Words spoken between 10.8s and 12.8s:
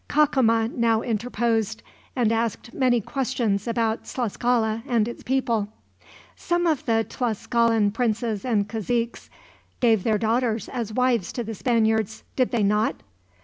wives to the Spaniards, did they